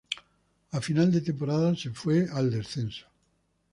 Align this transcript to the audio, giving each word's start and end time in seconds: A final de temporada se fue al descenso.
A 0.77 0.79
final 0.81 1.11
de 1.11 1.21
temporada 1.21 1.75
se 1.75 1.91
fue 1.91 2.27
al 2.33 2.49
descenso. 2.49 3.05